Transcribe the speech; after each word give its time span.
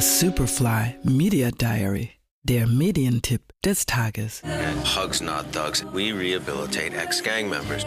Superfly 0.00 1.04
Media 1.04 1.50
Diary, 1.50 2.12
der 2.44 2.66
Medientipp 2.66 3.40
des 3.62 3.84
Tages. 3.84 4.42
At 4.44 4.76
Hugs 4.84 5.20
Not 5.20 5.52
Thugs, 5.52 5.84
we 5.84 6.12
rehabilitate 6.12 6.94
ex-gang 6.94 7.48
members. 7.48 7.84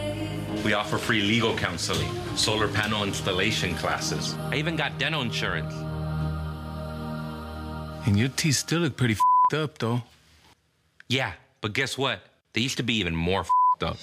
We 0.64 0.74
offer 0.74 0.98
free 0.98 1.20
legal 1.22 1.56
counseling, 1.56 2.10
solar 2.36 2.68
panel 2.68 3.04
installation 3.04 3.74
classes. 3.74 4.34
I 4.50 4.56
even 4.56 4.76
got 4.76 4.98
dental 4.98 5.22
insurance. 5.22 5.74
And 8.06 8.18
your 8.18 8.28
teeth 8.28 8.56
still 8.56 8.80
look 8.80 8.96
pretty 8.96 9.16
fed 9.50 9.60
up, 9.60 9.78
though. 9.78 10.02
Yeah, 11.08 11.32
but 11.60 11.72
guess 11.72 11.98
what? 11.98 12.20
They 12.54 12.60
used 12.60 12.76
to 12.76 12.82
be 12.82 12.94
even 12.94 13.14
more 13.14 13.44
fed 13.44 13.88
up. 13.90 13.96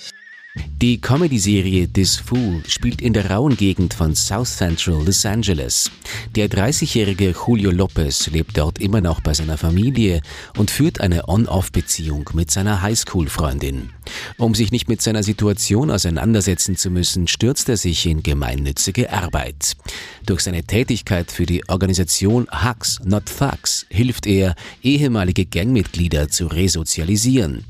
Die 0.81 0.99
Comedy-Serie 0.99 1.87
This 1.87 2.17
Fool 2.17 2.61
spielt 2.67 3.01
in 3.01 3.13
der 3.13 3.31
rauen 3.31 3.57
Gegend 3.57 3.93
von 3.93 4.13
South 4.13 4.57
Central 4.57 5.03
Los 5.05 5.25
Angeles. 5.25 5.89
Der 6.35 6.49
30-jährige 6.49 7.33
Julio 7.33 7.71
Lopez 7.71 8.27
lebt 8.27 8.57
dort 8.57 8.79
immer 8.79 9.01
noch 9.01 9.21
bei 9.21 9.33
seiner 9.33 9.57
Familie 9.57 10.21
und 10.57 10.69
führt 10.69 11.01
eine 11.01 11.27
On-Off-Beziehung 11.27 12.29
mit 12.33 12.51
seiner 12.51 12.81
Highschool-Freundin. 12.81 13.91
Um 14.37 14.53
sich 14.53 14.71
nicht 14.71 14.87
mit 14.87 15.01
seiner 15.01 15.23
Situation 15.23 15.89
auseinandersetzen 15.89 16.75
zu 16.75 16.91
müssen, 16.91 17.27
stürzt 17.27 17.69
er 17.69 17.77
sich 17.77 18.05
in 18.05 18.21
gemeinnützige 18.21 19.11
Arbeit. 19.11 19.77
Durch 20.25 20.41
seine 20.41 20.63
Tätigkeit 20.63 21.31
für 21.31 21.45
die 21.45 21.67
Organisation 21.69 22.47
Hugs 22.51 22.99
Not 23.03 23.25
Thugs 23.25 23.85
hilft 23.89 24.27
er, 24.27 24.55
ehemalige 24.83 25.45
Gangmitglieder 25.45 26.29
zu 26.29 26.47
resozialisieren. 26.47 27.65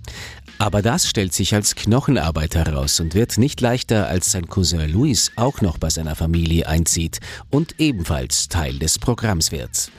Aber 0.57 0.81
das 0.81 1.09
stellt 1.09 1.33
sich 1.33 1.53
als 1.53 1.75
Knochenarbeit 1.75 2.55
heraus 2.55 2.74
und 2.75 3.15
wird 3.15 3.37
nicht 3.37 3.61
leichter, 3.61 4.07
als 4.07 4.31
sein 4.31 4.47
Cousin 4.47 4.91
Luis 4.91 5.31
auch 5.37 5.61
noch 5.61 5.77
bei 5.77 5.89
seiner 5.89 6.15
Familie 6.15 6.67
einzieht 6.67 7.19
und 7.49 7.79
ebenfalls 7.79 8.49
Teil 8.49 8.77
des 8.79 8.99
Programms 8.99 9.51
wird. 9.51 9.89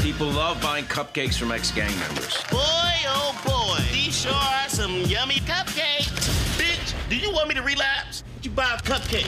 People 0.00 0.32
love 0.32 0.56
buying 0.60 0.86
cupcakes 0.88 1.36
from 1.36 1.52
ex-gang 1.52 1.90
members. 1.98 2.42
Boy, 2.50 2.58
oh 3.08 3.34
boy, 3.44 3.82
these 3.92 4.14
sure 4.14 4.32
are 4.32 4.68
some 4.68 5.02
yummy 5.02 5.40
cupcakes. 5.46 6.10
Bitch, 6.56 6.94
do 7.10 7.16
you 7.16 7.30
want 7.32 7.48
me 7.48 7.54
to 7.54 7.62
relapse? 7.62 8.24
You 8.42 8.50
buy 8.50 8.74
a 8.74 8.82
cupcake. 8.82 9.26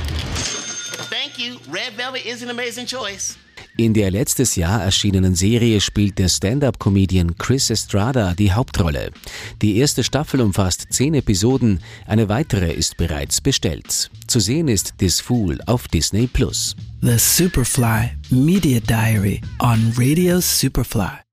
Thank 1.10 1.38
you. 1.38 1.58
Red 1.68 1.92
Velvet 1.94 2.24
is 2.26 2.42
an 2.42 2.50
amazing 2.50 2.86
choice. 2.86 3.36
In 3.80 3.94
der 3.94 4.10
letztes 4.10 4.56
Jahr 4.56 4.82
erschienenen 4.82 5.36
Serie 5.36 5.80
spielt 5.80 6.18
der 6.18 6.28
Stand-up-Comedian 6.28 7.36
Chris 7.38 7.70
Estrada 7.70 8.34
die 8.34 8.52
Hauptrolle. 8.52 9.12
Die 9.62 9.76
erste 9.76 10.02
Staffel 10.02 10.40
umfasst 10.40 10.88
zehn 10.90 11.14
Episoden, 11.14 11.78
eine 12.04 12.28
weitere 12.28 12.72
ist 12.72 12.96
bereits 12.96 13.40
bestellt. 13.40 14.10
Zu 14.26 14.40
sehen 14.40 14.66
ist 14.66 14.94
This 14.98 15.20
Fool 15.20 15.60
auf 15.66 15.86
Disney 15.86 16.26
Plus. 16.26 16.74
The 17.02 17.18
Superfly 17.18 18.10
Media 18.30 18.80
Diary 18.80 19.40
on 19.60 19.92
Radio 19.96 20.40
Superfly. 20.40 21.27